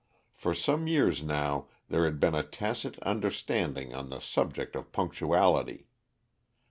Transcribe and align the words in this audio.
For 0.33 0.55
some 0.55 0.87
years 0.87 1.21
now 1.21 1.67
there 1.89 2.05
had 2.05 2.19
been 2.19 2.33
a 2.33 2.41
tacit 2.41 2.97
understanding 3.03 3.93
on 3.93 4.09
the 4.09 4.19
subject 4.19 4.75
of 4.75 4.91
punctuality. 4.91 5.89